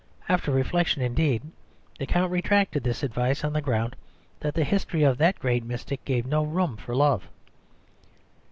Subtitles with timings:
[0.27, 1.43] After reflection, indeed,
[1.99, 3.95] the Count retracted this advice on the ground
[4.39, 7.29] that the history of the great mystic gave no room for love.